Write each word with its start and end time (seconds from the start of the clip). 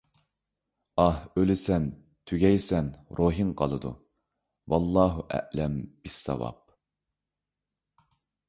ئاھ، 1.01 1.17
ئۆلىسەن، 1.41 1.85
تۈگەيسەن، 2.31 2.89
روھىڭ 3.19 3.51
قالىدۇ. 3.61 3.93
ۋاللاھۇ 4.75 5.27
ئەئلەم 5.41 5.77
بىسساۋاب! 5.85 6.59